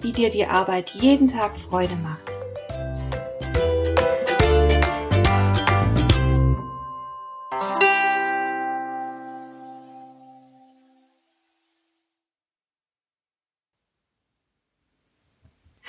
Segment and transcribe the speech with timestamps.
[0.00, 2.22] wie dir die Arbeit jeden Tag Freude macht.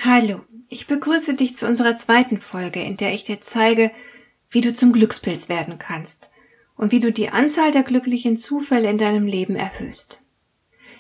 [0.02, 3.92] Hallo, ich begrüße dich zu unserer zweiten Folge, in der ich dir zeige,
[4.50, 6.32] wie du zum Glückspilz werden kannst
[6.76, 10.22] und wie du die Anzahl der glücklichen Zufälle in deinem Leben erhöhst.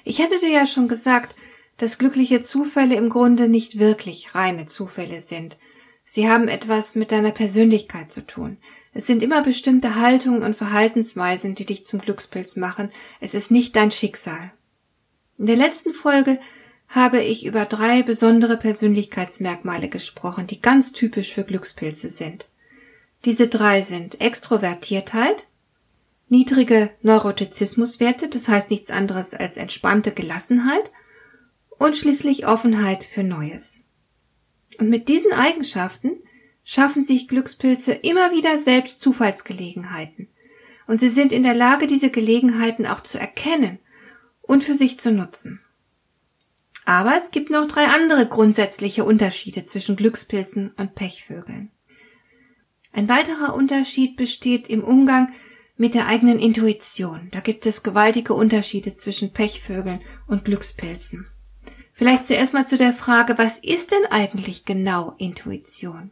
[0.03, 1.35] Ich hatte dir ja schon gesagt,
[1.79, 5.57] dass glückliche Zufälle im Grunde nicht wirklich reine Zufälle sind.
[6.03, 8.57] Sie haben etwas mit deiner Persönlichkeit zu tun.
[8.93, 12.89] Es sind immer bestimmte Haltungen und Verhaltensweisen, die dich zum Glückspilz machen.
[13.21, 14.51] Es ist nicht dein Schicksal.
[15.37, 16.39] In der letzten Folge
[16.89, 22.49] habe ich über drei besondere Persönlichkeitsmerkmale gesprochen, die ganz typisch für Glückspilze sind.
[23.23, 25.45] Diese drei sind Extrovertiertheit,
[26.27, 30.91] niedrige Neurotizismuswerte, das heißt nichts anderes als entspannte Gelassenheit
[31.79, 33.83] und schließlich Offenheit für Neues.
[34.77, 36.11] Und mit diesen Eigenschaften
[36.63, 40.27] schaffen sich Glückspilze immer wieder selbst Zufallsgelegenheiten.
[40.85, 43.79] Und sie sind in der Lage, diese Gelegenheiten auch zu erkennen
[44.41, 45.61] und für sich zu nutzen.
[46.85, 51.71] Aber es gibt noch drei andere grundsätzliche Unterschiede zwischen Glückspilzen und Pechvögeln.
[52.91, 55.31] Ein weiterer Unterschied besteht im Umgang
[55.77, 57.29] mit der eigenen Intuition.
[57.31, 61.27] Da gibt es gewaltige Unterschiede zwischen Pechvögeln und Glückspilzen.
[61.99, 66.11] Vielleicht zuerst mal zu der Frage, was ist denn eigentlich genau Intuition?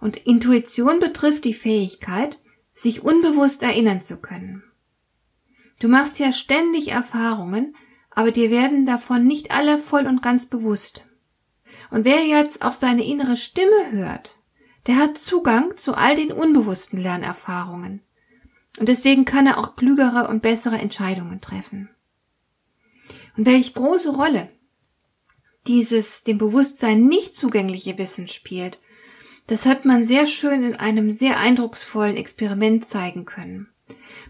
[0.00, 2.40] Und Intuition betrifft die Fähigkeit,
[2.72, 4.62] sich unbewusst erinnern zu können.
[5.80, 7.76] Du machst ja ständig Erfahrungen,
[8.10, 11.06] aber dir werden davon nicht alle voll und ganz bewusst.
[11.90, 14.38] Und wer jetzt auf seine innere Stimme hört,
[14.86, 18.00] der hat Zugang zu all den unbewussten Lernerfahrungen.
[18.78, 21.90] Und deswegen kann er auch klügere und bessere Entscheidungen treffen.
[23.36, 24.48] Und welch große Rolle
[25.68, 28.80] dieses dem Bewusstsein nicht zugängliche Wissen spielt,
[29.46, 33.68] das hat man sehr schön in einem sehr eindrucksvollen Experiment zeigen können.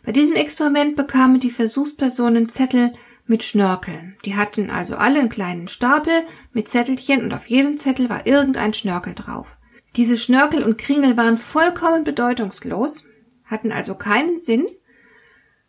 [0.04, 2.92] Bei diesem Experiment bekamen die Versuchspersonen Zettel
[3.26, 4.16] mit Schnörkeln.
[4.24, 6.12] Die hatten also alle einen kleinen Stapel
[6.52, 9.58] mit Zettelchen und auf jedem Zettel war irgendein Schnörkel drauf.
[9.96, 13.06] Diese Schnörkel und Kringel waren vollkommen bedeutungslos,
[13.46, 14.66] hatten also keinen Sinn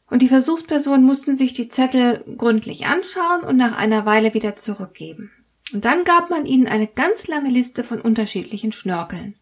[0.09, 5.31] und die Versuchspersonen mussten sich die Zettel gründlich anschauen und nach einer Weile wieder zurückgeben.
[5.73, 9.35] Und dann gab man ihnen eine ganz lange Liste von unterschiedlichen Schnörkeln.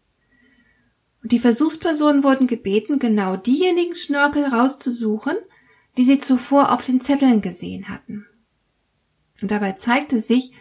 [1.22, 5.36] Und die Versuchspersonen wurden gebeten, genau diejenigen Schnörkel rauszusuchen,
[5.96, 8.26] die sie zuvor auf den Zetteln gesehen hatten.
[9.40, 10.52] Und dabei zeigte sich,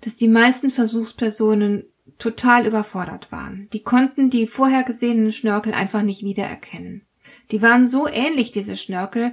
[0.00, 1.84] dass die meisten Versuchspersonen
[2.18, 3.68] total überfordert waren.
[3.72, 7.02] Die konnten die vorher gesehenen Schnörkel einfach nicht wiedererkennen.
[7.50, 9.32] Die waren so ähnlich, diese Schnörkel,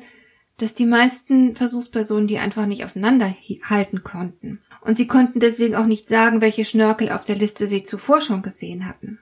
[0.57, 6.07] dass die meisten Versuchspersonen die einfach nicht auseinanderhalten konnten und sie konnten deswegen auch nicht
[6.07, 9.19] sagen, welche Schnörkel auf der Liste sie zuvor schon gesehen hatten.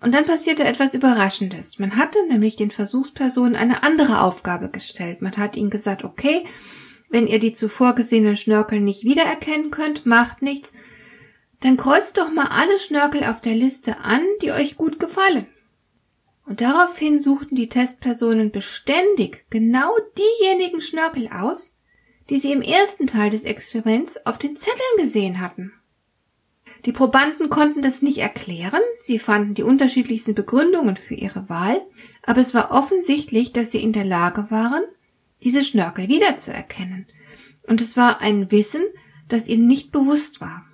[0.00, 1.78] Und dann passierte etwas Überraschendes.
[1.78, 5.22] Man hatte nämlich den Versuchspersonen eine andere Aufgabe gestellt.
[5.22, 6.44] Man hat ihnen gesagt, okay,
[7.10, 10.72] wenn ihr die zuvor gesehenen Schnörkel nicht wiedererkennen könnt, macht nichts,
[11.60, 15.46] dann kreuzt doch mal alle Schnörkel auf der Liste an, die euch gut gefallen.
[16.44, 21.74] Und daraufhin suchten die Testpersonen beständig genau diejenigen Schnörkel aus,
[22.30, 25.72] die sie im ersten Teil des Experiments auf den Zetteln gesehen hatten.
[26.84, 31.80] Die Probanden konnten das nicht erklären, sie fanden die unterschiedlichsten Begründungen für ihre Wahl,
[32.22, 34.82] aber es war offensichtlich, dass sie in der Lage waren,
[35.42, 37.06] diese Schnörkel wiederzuerkennen.
[37.66, 38.82] Und es war ein Wissen,
[39.28, 40.64] das ihnen nicht bewusst war.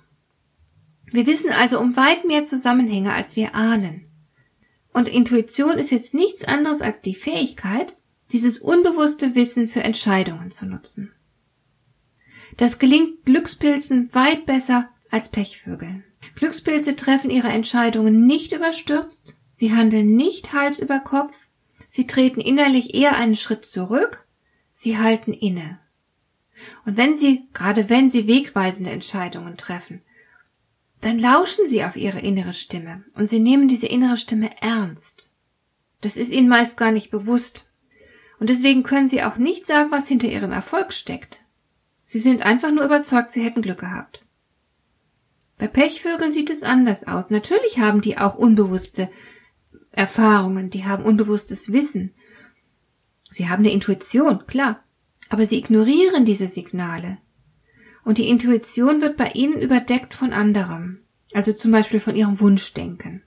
[1.11, 4.05] Wir wissen also um weit mehr Zusammenhänge, als wir ahnen.
[4.93, 7.95] Und Intuition ist jetzt nichts anderes als die Fähigkeit,
[8.31, 11.14] dieses unbewusste Wissen für Entscheidungen zu nutzen.
[12.57, 16.03] Das gelingt Glückspilzen weit besser als Pechvögeln.
[16.35, 21.49] Glückspilze treffen ihre Entscheidungen nicht überstürzt, sie handeln nicht Hals über Kopf,
[21.87, 24.27] sie treten innerlich eher einen Schritt zurück,
[24.73, 25.79] sie halten inne.
[26.85, 30.01] Und wenn sie, gerade wenn sie wegweisende Entscheidungen treffen,
[31.01, 35.31] dann lauschen sie auf ihre innere Stimme und sie nehmen diese innere Stimme ernst.
[36.01, 37.69] Das ist ihnen meist gar nicht bewusst.
[38.39, 41.44] Und deswegen können sie auch nicht sagen, was hinter ihrem Erfolg steckt.
[42.05, 44.23] Sie sind einfach nur überzeugt, sie hätten Glück gehabt.
[45.57, 47.29] Bei Pechvögeln sieht es anders aus.
[47.29, 49.09] Natürlich haben die auch unbewusste
[49.91, 52.11] Erfahrungen, die haben unbewusstes Wissen.
[53.31, 54.83] Sie haben eine Intuition, klar,
[55.29, 57.17] aber sie ignorieren diese Signale.
[58.03, 60.99] Und die Intuition wird bei ihnen überdeckt von anderem,
[61.33, 63.23] also zum Beispiel von ihrem Wunschdenken.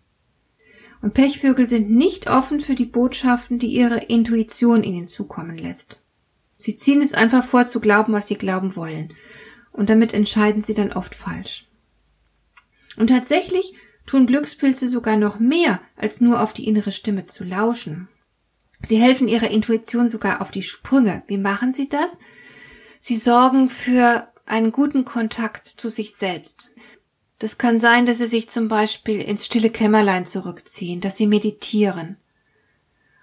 [1.01, 6.05] Und Pechvögel sind nicht offen für die Botschaften, die ihre Intuition ihnen zukommen lässt.
[6.59, 9.15] Sie ziehen es einfach vor zu glauben, was sie glauben wollen.
[9.73, 11.67] Und damit entscheiden sie dann oft falsch.
[12.97, 13.75] Und tatsächlich
[14.07, 18.09] tun Glückspilze sogar noch mehr, als nur auf die innere Stimme zu lauschen.
[18.83, 21.23] Sie helfen ihrer Intuition sogar auf die Sprünge.
[21.27, 22.19] Wie machen sie das?
[23.01, 26.73] Sie sorgen für einen guten Kontakt zu sich selbst.
[27.39, 32.17] Das kann sein, dass sie sich zum Beispiel ins stille Kämmerlein zurückziehen, dass sie meditieren.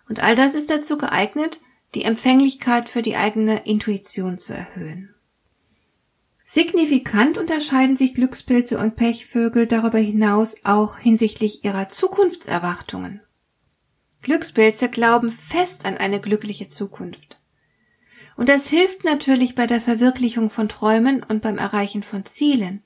[0.07, 1.59] Und all das ist dazu geeignet,
[1.95, 5.15] die Empfänglichkeit für die eigene Intuition zu erhöhen.
[6.43, 13.21] Signifikant unterscheiden sich Glückspilze und Pechvögel darüber hinaus auch hinsichtlich ihrer Zukunftserwartungen.
[14.21, 17.39] Glückspilze glauben fest an eine glückliche Zukunft.
[18.37, 22.83] Und das hilft natürlich bei der Verwirklichung von Träumen und beim Erreichen von Zielen.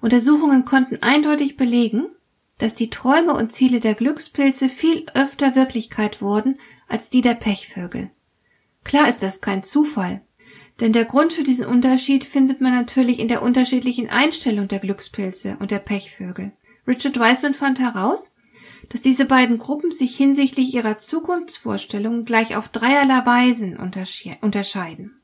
[0.00, 2.06] Untersuchungen konnten eindeutig belegen,
[2.58, 6.58] dass die Träume und Ziele der Glückspilze viel öfter Wirklichkeit wurden
[6.88, 8.10] als die der Pechvögel.
[8.86, 10.20] Klar ist das kein Zufall,
[10.78, 15.56] denn der Grund für diesen Unterschied findet man natürlich in der unterschiedlichen Einstellung der Glückspilze
[15.58, 16.52] und der Pechvögel.
[16.86, 18.32] Richard Wiseman fand heraus,
[18.88, 25.20] dass diese beiden Gruppen sich hinsichtlich ihrer Zukunftsvorstellungen gleich auf dreierlei Weisen unterscheiden.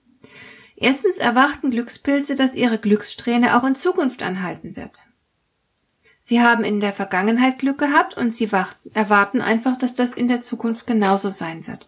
[0.75, 5.07] Erstens erwarten Glückspilze, dass ihre Glückssträhne auch in Zukunft anhalten wird.
[6.19, 8.51] Sie haben in der Vergangenheit Glück gehabt und sie
[8.93, 11.87] erwarten einfach, dass das in der Zukunft genauso sein wird.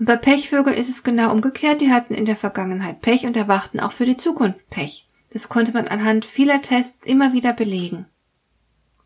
[0.00, 1.82] Und bei Pechvögeln ist es genau umgekehrt.
[1.82, 5.06] Die hatten in der Vergangenheit Pech und erwarten auch für die Zukunft Pech.
[5.30, 8.06] Das konnte man anhand vieler Tests immer wieder belegen.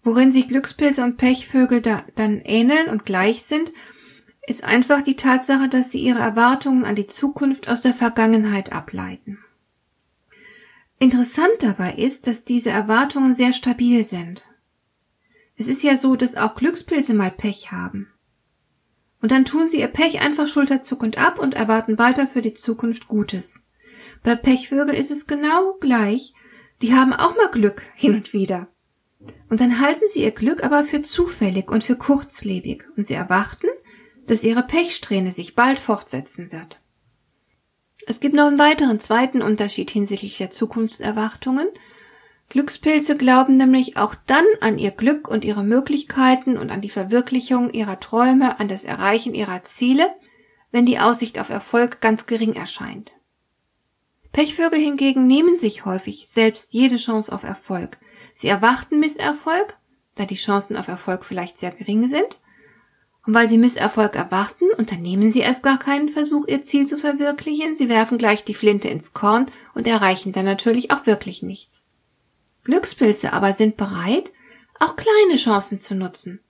[0.04, 3.72] Worin sich Glückspilze und Pechvögel da dann ähneln und gleich sind,
[4.46, 9.40] ist einfach die Tatsache, dass sie ihre Erwartungen an die Zukunft aus der Vergangenheit ableiten.
[11.00, 14.42] Interessant dabei ist, dass diese Erwartungen sehr stabil sind.
[15.56, 18.13] Es ist ja so, dass auch Glückspilze mal Pech haben.
[19.24, 23.08] Und dann tun sie ihr Pech einfach schulterzuckend ab und erwarten weiter für die Zukunft
[23.08, 23.62] Gutes.
[24.22, 26.34] Bei Pechvögel ist es genau gleich.
[26.82, 28.68] Die haben auch mal Glück hin und wieder.
[29.48, 33.68] Und dann halten sie ihr Glück aber für zufällig und für kurzlebig und sie erwarten,
[34.26, 36.82] dass ihre Pechsträhne sich bald fortsetzen wird.
[38.06, 41.68] Es gibt noch einen weiteren zweiten Unterschied hinsichtlich der Zukunftserwartungen
[42.48, 47.70] Glückspilze glauben nämlich auch dann an ihr Glück und ihre Möglichkeiten und an die Verwirklichung
[47.70, 50.14] ihrer Träume, an das Erreichen ihrer Ziele,
[50.70, 53.16] wenn die Aussicht auf Erfolg ganz gering erscheint.
[54.32, 57.98] Pechvögel hingegen nehmen sich häufig selbst jede Chance auf Erfolg.
[58.34, 59.76] Sie erwarten Misserfolg,
[60.16, 62.40] da die Chancen auf Erfolg vielleicht sehr gering sind,
[63.26, 67.74] und weil sie Misserfolg erwarten, unternehmen sie erst gar keinen Versuch, ihr Ziel zu verwirklichen,
[67.74, 71.86] sie werfen gleich die Flinte ins Korn und erreichen dann natürlich auch wirklich nichts.
[72.64, 74.32] Glückspilze aber sind bereit,
[74.80, 76.40] auch kleine Chancen zu nutzen.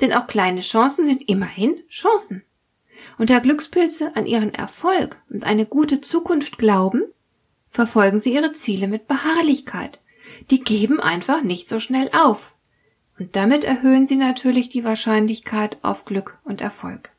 [0.00, 2.42] Denn auch kleine Chancen sind immerhin Chancen.
[3.18, 7.02] Und da Glückspilze an ihren Erfolg und eine gute Zukunft glauben,
[7.70, 10.00] verfolgen sie ihre Ziele mit Beharrlichkeit.
[10.50, 12.54] Die geben einfach nicht so schnell auf.
[13.18, 17.10] Und damit erhöhen sie natürlich die Wahrscheinlichkeit auf Glück und Erfolg.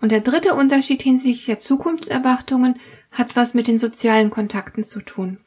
[0.00, 2.78] Und der dritte Unterschied hinsichtlich der Zukunftserwartungen
[3.10, 5.38] hat was mit den sozialen Kontakten zu tun.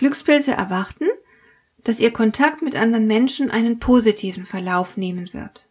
[0.00, 1.04] Glückspilze erwarten,
[1.84, 5.68] dass ihr Kontakt mit anderen Menschen einen positiven Verlauf nehmen wird.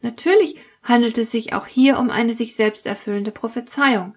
[0.00, 4.16] Natürlich handelt es sich auch hier um eine sich selbst erfüllende Prophezeiung,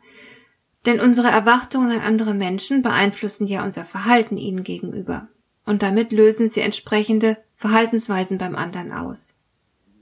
[0.87, 5.27] denn unsere Erwartungen an andere Menschen beeinflussen ja unser Verhalten ihnen gegenüber,
[5.63, 9.35] und damit lösen sie entsprechende Verhaltensweisen beim anderen aus.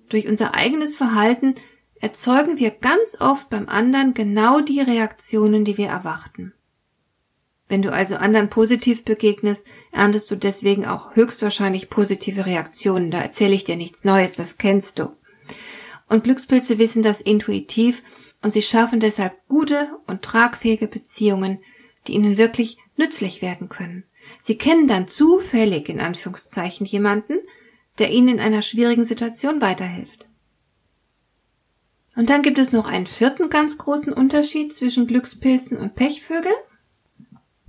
[0.08, 1.56] Durch unser eigenes Verhalten
[2.00, 6.54] erzeugen wir ganz oft beim anderen genau die Reaktionen, die wir erwarten.
[7.70, 13.12] Wenn du also anderen positiv begegnest, erntest du deswegen auch höchstwahrscheinlich positive Reaktionen.
[13.12, 15.10] Da erzähle ich dir nichts Neues, das kennst du.
[16.08, 18.04] Und Glückspilze wissen das intuitiv
[18.42, 21.60] und sie schaffen deshalb gute und tragfähige Beziehungen,
[22.08, 24.06] die ihnen wirklich nützlich werden können.
[24.40, 27.40] Sie kennen dann zufällig in Anführungszeichen jemanden,
[28.00, 30.28] der ihnen in einer schwierigen Situation weiterhilft.
[32.16, 36.56] Und dann gibt es noch einen vierten ganz großen Unterschied zwischen Glückspilzen und Pechvögeln.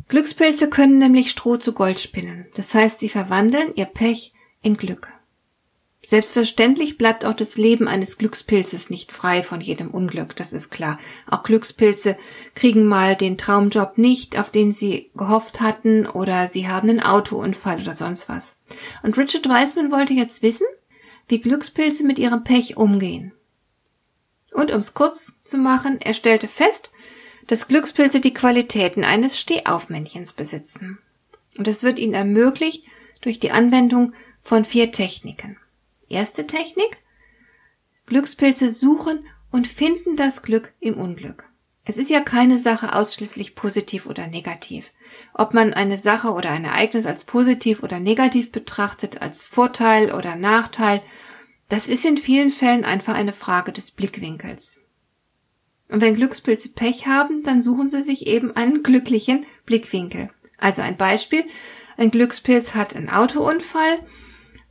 [0.08, 2.46] Glückspilze können nämlich Stroh zu Gold spinnen.
[2.54, 5.12] Das heißt, sie verwandeln ihr Pech in Glück.
[6.02, 10.98] Selbstverständlich bleibt auch das Leben eines Glückspilzes nicht frei von jedem Unglück, das ist klar.
[11.30, 12.16] Auch Glückspilze
[12.54, 17.82] kriegen mal den Traumjob nicht, auf den sie gehofft hatten, oder sie haben einen Autounfall
[17.82, 18.56] oder sonst was.
[19.02, 20.66] Und Richard Wiseman wollte jetzt wissen,
[21.26, 23.32] wie Glückspilze mit ihrem Pech umgehen.
[24.52, 26.90] Und ums kurz zu machen, er stellte fest,
[27.48, 30.98] dass Glückspilze die Qualitäten eines Stehaufmännchens besitzen.
[31.56, 32.84] Und es wird ihnen ermöglicht
[33.22, 35.56] durch die Anwendung von vier Techniken.
[36.08, 37.02] Erste Technik.
[38.06, 41.44] Glückspilze suchen und finden das Glück im Unglück.
[41.84, 44.92] Es ist ja keine Sache ausschließlich positiv oder negativ.
[45.32, 50.36] Ob man eine Sache oder ein Ereignis als positiv oder negativ betrachtet, als Vorteil oder
[50.36, 51.02] Nachteil,
[51.70, 54.80] das ist in vielen Fällen einfach eine Frage des Blickwinkels.
[55.88, 60.30] Und wenn Glückspilze Pech haben, dann suchen sie sich eben einen glücklichen Blickwinkel.
[60.58, 61.44] Also ein Beispiel.
[61.96, 63.98] Ein Glückspilz hat einen Autounfall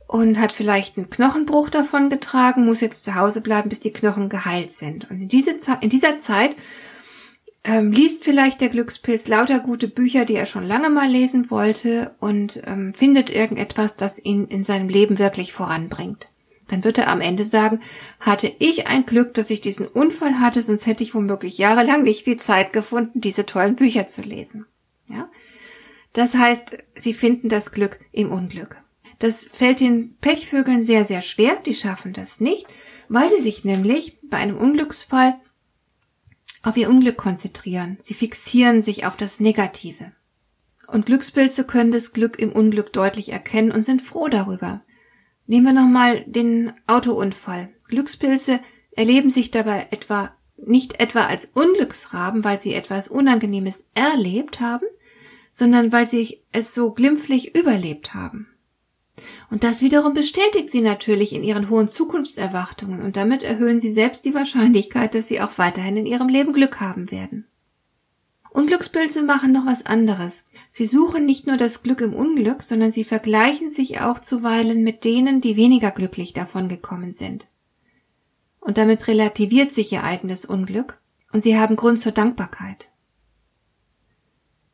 [0.06, 4.28] und hat vielleicht einen Knochenbruch davon getragen, muss jetzt zu Hause bleiben, bis die Knochen
[4.28, 5.10] geheilt sind.
[5.10, 6.56] Und in, diese in dieser Zeit
[7.64, 12.14] ähm, liest vielleicht der Glückspilz lauter gute Bücher, die er schon lange mal lesen wollte
[12.20, 16.30] und ähm, findet irgendetwas, das ihn in seinem Leben wirklich voranbringt.
[16.68, 17.80] Dann wird er am Ende sagen,
[18.20, 22.26] hatte ich ein Glück, dass ich diesen Unfall hatte, sonst hätte ich womöglich jahrelang nicht
[22.26, 24.66] die Zeit gefunden, diese tollen Bücher zu lesen.
[25.08, 25.28] Ja?
[26.12, 28.76] Das heißt, sie finden das Glück im Unglück.
[29.18, 31.56] Das fällt den Pechvögeln sehr, sehr schwer.
[31.56, 32.66] Die schaffen das nicht,
[33.08, 35.40] weil sie sich nämlich bei einem Unglücksfall
[36.62, 37.98] auf ihr Unglück konzentrieren.
[38.00, 40.12] Sie fixieren sich auf das Negative.
[40.86, 44.82] Und Glückspilze können das Glück im Unglück deutlich erkennen und sind froh darüber.
[45.48, 47.70] Nehmen wir nochmal den Autounfall.
[47.88, 54.86] Glückspilze erleben sich dabei etwa nicht etwa als Unglücksraben, weil sie etwas Unangenehmes erlebt haben,
[55.50, 58.48] sondern weil sie es so glimpflich überlebt haben.
[59.50, 64.26] Und das wiederum bestätigt sie natürlich in ihren hohen Zukunftserwartungen und damit erhöhen sie selbst
[64.26, 67.46] die Wahrscheinlichkeit, dass sie auch weiterhin in ihrem Leben Glück haben werden.
[68.58, 70.42] Unglückspilze machen noch was anderes.
[70.72, 75.04] Sie suchen nicht nur das Glück im Unglück, sondern sie vergleichen sich auch zuweilen mit
[75.04, 77.46] denen, die weniger glücklich davon gekommen sind.
[78.58, 81.00] Und damit relativiert sich ihr eigenes Unglück
[81.32, 82.88] und sie haben Grund zur Dankbarkeit.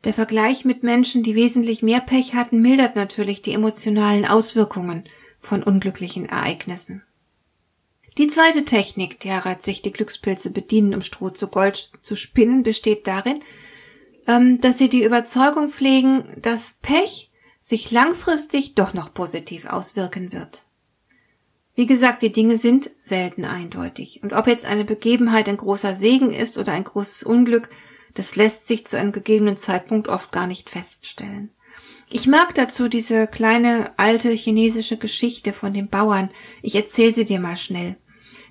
[0.04, 5.04] Der Vergleich mit Menschen, die wesentlich mehr Pech hatten, mildert natürlich die emotionalen Auswirkungen
[5.38, 7.02] von unglücklichen Ereignissen.
[8.16, 13.06] Die zweite Technik, derer sich die Glückspilze bedienen, um Stroh zu Gold zu spinnen, besteht
[13.06, 13.40] darin,
[14.26, 20.64] dass sie die Überzeugung pflegen, dass Pech sich langfristig doch noch positiv auswirken wird.
[21.74, 24.22] Wie gesagt, die Dinge sind selten eindeutig.
[24.22, 27.68] Und ob jetzt eine Begebenheit ein großer Segen ist oder ein großes Unglück,
[28.14, 31.50] das lässt sich zu einem gegebenen Zeitpunkt oft gar nicht feststellen.
[32.10, 36.30] Ich mag dazu diese kleine alte chinesische Geschichte von dem Bauern.
[36.62, 37.96] Ich erzähle sie dir mal schnell.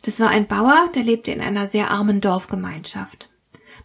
[0.01, 3.30] Das war ein Bauer, der lebte in einer sehr armen Dorfgemeinschaft.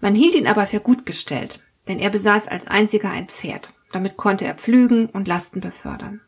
[0.00, 3.72] Man hielt ihn aber für gut gestellt, denn er besaß als einziger ein Pferd.
[3.92, 6.20] Damit konnte er pflügen und Lasten befördern.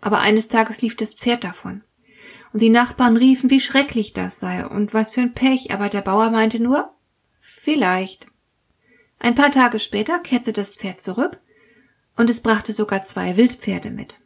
[0.00, 1.82] Aber eines Tages lief das Pferd davon.
[2.52, 6.02] Und die Nachbarn riefen, wie schrecklich das sei und was für ein Pech, aber der
[6.02, 6.94] Bauer meinte nur,
[7.40, 8.26] vielleicht.
[9.18, 11.40] Ein paar Tage später kehrte das Pferd zurück
[12.16, 14.20] und es brachte sogar zwei Wildpferde mit.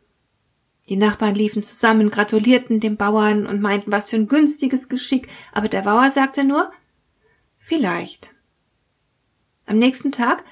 [0.88, 5.68] Die Nachbarn liefen zusammen, gratulierten dem Bauern und meinten, was für ein günstiges Geschick, aber
[5.68, 6.70] der Bauer sagte nur
[7.58, 8.34] Vielleicht.
[9.66, 10.44] Am nächsten Tag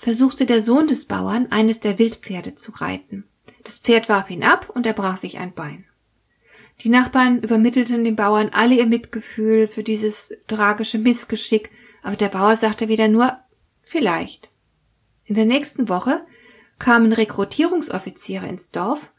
[0.00, 3.28] versuchte der Sohn des Bauern, eines der Wildpferde zu reiten.
[3.64, 5.84] Das Pferd warf ihn ab und er brach sich ein Bein.
[6.80, 11.70] Die Nachbarn übermittelten dem Bauern alle ihr Mitgefühl für dieses tragische Missgeschick,
[12.02, 13.36] aber der Bauer sagte wieder nur
[13.82, 14.50] Vielleicht.
[15.26, 16.24] In der nächsten Woche
[16.78, 19.12] kamen Rekrutierungsoffiziere ins Dorf.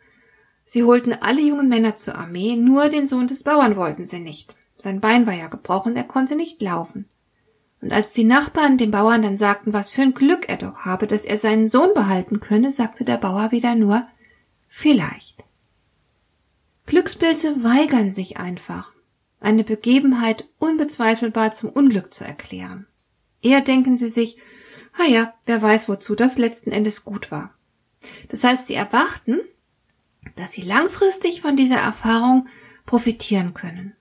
[0.65, 4.57] Sie holten alle jungen Männer zur Armee, nur den Sohn des Bauern wollten sie nicht.
[4.75, 7.05] Sein Bein war ja gebrochen, er konnte nicht laufen.
[7.81, 11.07] Und als die Nachbarn dem Bauern dann sagten, was für ein Glück er doch habe,
[11.07, 14.05] dass er seinen Sohn behalten könne, sagte der Bauer wieder nur
[14.67, 15.43] Vielleicht.
[16.85, 18.93] Glückspilze weigern sich einfach,
[19.39, 22.85] eine Begebenheit unbezweifelbar zum Unglück zu erklären.
[23.41, 24.38] Eher denken sie sich,
[24.97, 27.53] Ah ja, wer weiß, wozu das letzten Endes gut war.
[28.29, 29.39] Das heißt, sie erwarten,
[30.35, 32.47] dass sie langfristig von dieser Erfahrung
[32.85, 33.95] profitieren können.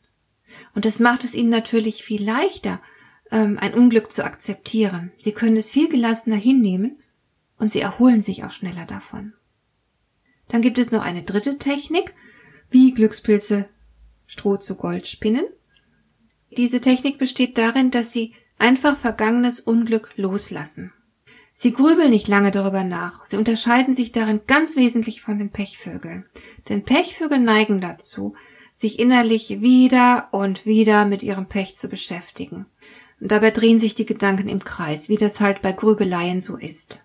[0.75, 2.81] Und das macht es ihnen natürlich viel leichter,
[3.31, 5.13] ähm, ein Unglück zu akzeptieren.
[5.19, 6.99] Sie können es viel gelassener hinnehmen
[7.59, 9.35] und sie erholen sich auch schneller davon.
[10.49, 12.15] Dann gibt es noch eine dritte Technik,
[12.71, 13.69] wie Glückspilze
[14.27, 15.45] Stroh zu Gold spinnen.
[16.57, 20.93] Diese Technik besteht darin, dass sie einfach vergangenes Unglück loslassen.
[21.53, 23.27] Sie grübeln nicht lange darüber nach.
[23.27, 26.25] Sie unterscheiden sich darin ganz wesentlich von den Pechvögeln.
[26.69, 28.35] Denn Pechvögel neigen dazu,
[28.73, 32.67] sich innerlich wieder und wieder mit ihrem Pech zu beschäftigen.
[33.21, 37.05] Und dabei drehen sich die Gedanken im Kreis, wie das halt bei Grübeleien so ist.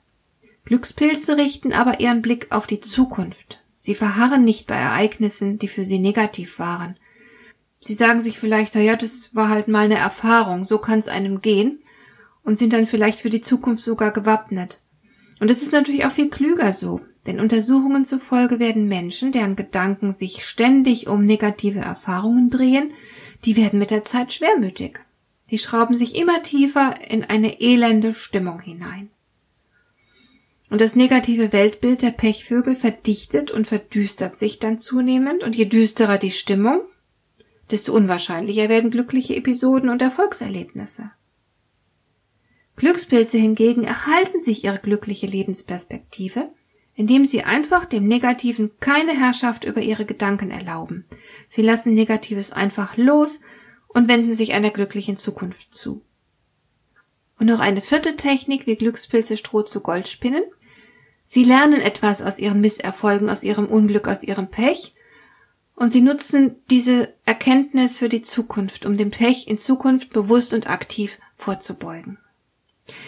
[0.63, 3.59] Glückspilze richten aber ihren Blick auf die Zukunft.
[3.77, 6.97] Sie verharren nicht bei Ereignissen, die für sie negativ waren.
[7.79, 11.41] Sie sagen sich vielleicht, ja, das war halt mal eine Erfahrung, so kann es einem
[11.41, 11.83] gehen,
[12.43, 14.81] und sind dann vielleicht für die Zukunft sogar gewappnet.
[15.39, 20.13] Und es ist natürlich auch viel klüger so, denn Untersuchungen zufolge werden Menschen, deren Gedanken
[20.13, 22.91] sich ständig um negative Erfahrungen drehen,
[23.45, 25.04] die werden mit der Zeit schwermütig.
[25.51, 29.09] Die schrauben sich immer tiefer in eine elende Stimmung hinein.
[30.71, 36.17] Und das negative Weltbild der Pechvögel verdichtet und verdüstert sich dann zunehmend, und je düsterer
[36.17, 36.81] die Stimmung,
[37.69, 41.11] desto unwahrscheinlicher werden glückliche Episoden und Erfolgserlebnisse.
[42.75, 46.49] Glückspilze hingegen erhalten sich ihre glückliche Lebensperspektive,
[46.95, 51.05] indem sie einfach dem Negativen keine Herrschaft über ihre Gedanken erlauben.
[51.47, 53.39] Sie lassen Negatives einfach los
[53.95, 56.03] und wenden sich einer glücklichen Zukunft zu.
[57.39, 60.43] Und noch eine vierte Technik, wie Glückspilze Stroh zu Gold spinnen.
[61.25, 64.93] Sie lernen etwas aus ihren Misserfolgen, aus ihrem Unglück, aus ihrem Pech
[65.75, 70.69] und sie nutzen diese Erkenntnis für die Zukunft, um dem Pech in Zukunft bewusst und
[70.69, 72.17] aktiv vorzubeugen.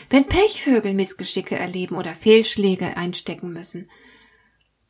[0.09, 3.89] Wenn Pechvögel Missgeschicke erleben oder Fehlschläge einstecken müssen,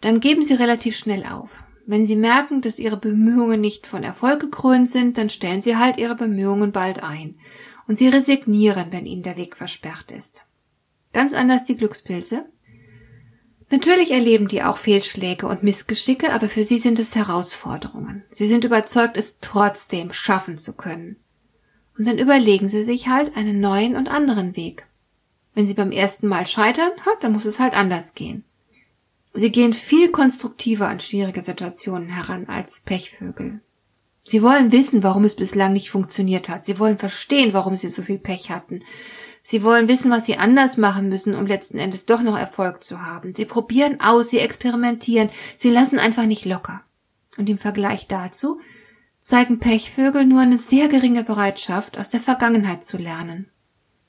[0.02, 1.64] dann geben sie relativ schnell auf.
[1.90, 5.98] Wenn sie merken, dass ihre Bemühungen nicht von Erfolg gekrönt sind, dann stellen sie halt
[5.98, 7.40] ihre Bemühungen bald ein.
[7.88, 10.44] Und sie resignieren, wenn ihnen der Weg versperrt ist.
[11.14, 12.46] Ganz anders die Glückspilze.
[13.72, 18.26] Natürlich erleben die auch Fehlschläge und Missgeschicke, aber für sie sind es Herausforderungen.
[18.32, 21.16] Sie sind überzeugt, es trotzdem schaffen zu können.
[21.98, 24.86] Und dann überlegen sie sich halt einen neuen und anderen Weg.
[25.54, 26.92] Wenn sie beim ersten Mal scheitern,
[27.22, 28.44] dann muss es halt anders gehen.
[29.38, 33.62] Sie gehen viel konstruktiver an schwierige Situationen heran als Pechvögel.
[34.24, 36.66] Sie wollen wissen, warum es bislang nicht funktioniert hat.
[36.66, 38.80] Sie wollen verstehen, warum sie so viel Pech hatten.
[39.44, 43.06] Sie wollen wissen, was sie anders machen müssen, um letzten Endes doch noch Erfolg zu
[43.06, 43.36] haben.
[43.36, 46.82] Sie probieren aus, sie experimentieren, sie lassen einfach nicht locker.
[47.38, 48.60] Und im Vergleich dazu
[49.20, 53.52] zeigen Pechvögel nur eine sehr geringe Bereitschaft, aus der Vergangenheit zu lernen.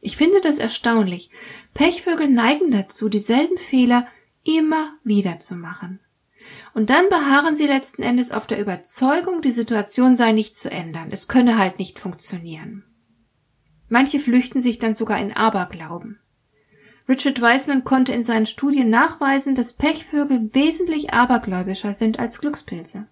[0.01, 1.29] Ich finde das erstaunlich.
[1.75, 4.07] Pechvögel neigen dazu, dieselben Fehler
[4.49, 6.01] immer wieder zu machen.
[6.73, 11.09] Und dann beharren sie letzten Endes auf der Überzeugung, die Situation sei nicht zu ändern.
[11.11, 12.85] Es könne halt nicht funktionieren.
[13.89, 16.21] Manche flüchten sich dann sogar in Aberglauben.
[17.09, 23.07] Richard Wiseman konnte in seinen Studien nachweisen, dass Pechvögel wesentlich abergläubischer sind als Glückspilze.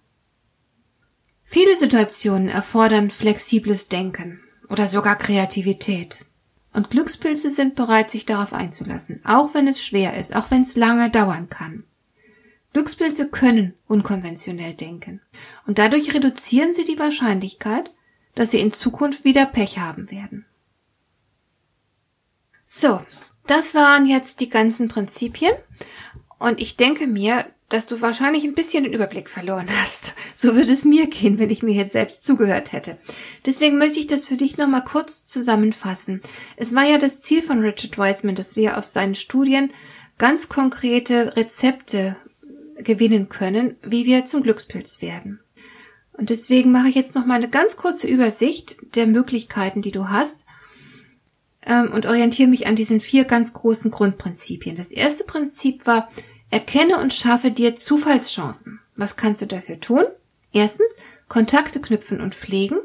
[1.43, 6.25] Viele Situationen erfordern flexibles Denken oder sogar Kreativität.
[6.77, 10.75] Und Glückspilze sind bereit, sich darauf einzulassen, auch wenn es schwer ist, auch wenn es
[10.75, 11.85] lange dauern kann.
[12.71, 15.19] Glückspilze können unkonventionell denken
[15.65, 17.91] und dadurch reduzieren sie die Wahrscheinlichkeit,
[18.35, 20.45] dass sie in Zukunft wieder Pech haben werden.
[22.67, 23.03] So,
[23.47, 25.55] das waren jetzt die ganzen Prinzipien
[26.37, 30.13] und ich denke mir, dass du wahrscheinlich ein bisschen den Überblick verloren hast.
[30.35, 32.97] So würde es mir gehen, wenn ich mir jetzt selbst zugehört hätte.
[33.45, 36.21] Deswegen möchte ich das für dich nochmal kurz zusammenfassen.
[36.55, 39.71] Es war ja das Ziel von Richard Wiseman, dass wir aus seinen Studien
[40.17, 42.15] ganz konkrete Rezepte
[42.77, 45.39] gewinnen können, wie wir zum Glückspilz werden.
[46.13, 50.09] Und deswegen mache ich jetzt noch mal eine ganz kurze Übersicht der Möglichkeiten, die du
[50.09, 50.45] hast,
[51.65, 54.75] ähm, und orientiere mich an diesen vier ganz großen Grundprinzipien.
[54.75, 56.07] Das erste Prinzip war,
[56.49, 58.79] Erkenne und schaffe dir Zufallschancen.
[58.95, 60.03] Was kannst du dafür tun?
[60.53, 62.77] Erstens, Kontakte knüpfen und pflegen,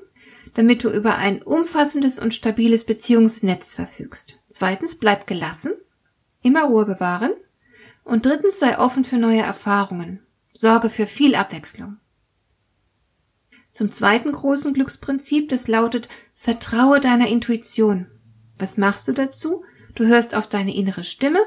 [0.55, 4.42] damit du über ein umfassendes und stabiles Beziehungsnetz verfügst.
[4.48, 5.72] Zweitens, bleib gelassen,
[6.42, 7.33] immer Ruhe bewahren.
[8.05, 10.20] Und drittens, sei offen für neue Erfahrungen.
[10.53, 11.98] Sorge für viel Abwechslung.
[13.70, 18.07] Zum zweiten großen Glücksprinzip, das lautet, vertraue deiner Intuition.
[18.59, 19.64] Was machst du dazu?
[19.94, 21.40] Du hörst auf deine innere Stimme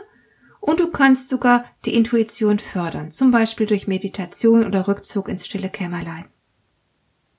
[0.66, 5.70] und du kannst sogar die Intuition fördern, zum Beispiel durch Meditation oder Rückzug ins stille
[5.70, 6.26] Kämmerlein.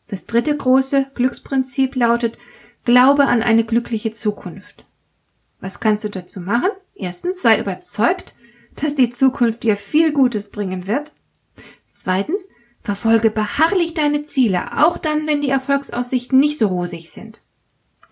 [0.07, 2.39] Das dritte große Glücksprinzip lautet,
[2.85, 4.87] glaube an eine glückliche Zukunft.
[5.59, 6.71] Was kannst du dazu machen?
[6.95, 8.35] Erstens, sei überzeugt,
[8.77, 11.13] dass die Zukunft dir viel Gutes bringen wird.
[11.91, 12.49] Zweitens,
[12.81, 17.43] verfolge beharrlich deine Ziele, auch dann, wenn die Erfolgsaussichten nicht so rosig sind.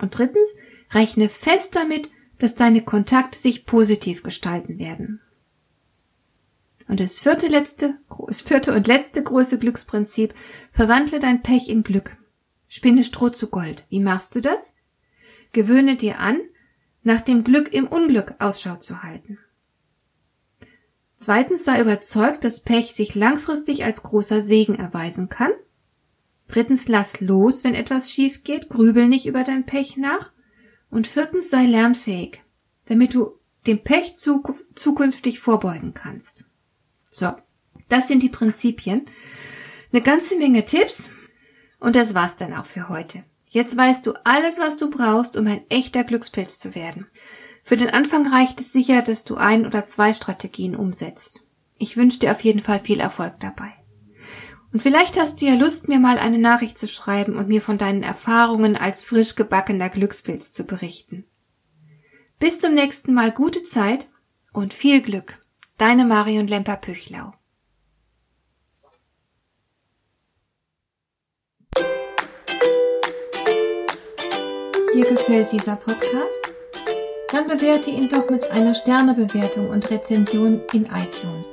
[0.01, 0.57] Und drittens,
[0.91, 5.21] rechne fest damit, dass deine Kontakte sich positiv gestalten werden.
[6.89, 10.35] Und das vierte, letzte, das vierte und letzte große Glücksprinzip,
[10.71, 12.17] verwandle dein Pech in Glück.
[12.69, 13.87] Spinne Stroh zu Gold.
[13.89, 14.75] Wie machst du das?
[15.53, 16.41] Gewöhne dir an,
[17.03, 19.39] nach dem Glück im Unglück Ausschau zu halten.
[21.17, 25.53] Zweitens sei überzeugt, dass Pech sich langfristig als großer Segen erweisen kann.
[26.49, 30.33] Drittens, lass los, wenn etwas schief geht, grübel nicht über dein Pech nach.
[30.95, 32.45] Und viertens, sei lernfähig,
[32.85, 36.45] damit du dem Pech zukünftig vorbeugen kannst.
[37.03, 37.33] So,
[37.89, 39.05] das sind die Prinzipien.
[39.93, 41.11] Eine ganze Menge Tipps.
[41.81, 43.25] Und das war's dann auch für heute.
[43.51, 47.09] Jetzt weißt du alles, was du brauchst, um ein echter Glückspilz zu werden.
[47.65, 51.45] Für den Anfang reicht es sicher, dass du ein oder zwei Strategien umsetzt.
[51.77, 53.73] Ich wünsche dir auf jeden Fall viel Erfolg dabei.
[54.75, 57.79] Und vielleicht hast du ja Lust, mir mal eine Nachricht zu schreiben und mir von
[57.79, 61.25] deinen Erfahrungen als frisch gebackener Glückspilz zu berichten.
[62.41, 64.11] Bis zum nächsten Mal gute Zeit
[64.53, 65.39] und viel Glück.
[65.79, 67.35] Deine Marion Lemper-Püchlau.
[74.93, 76.53] Dir gefällt dieser Podcast?
[77.31, 81.53] Dann bewerte ihn doch mit einer Sternebewertung und Rezension in iTunes.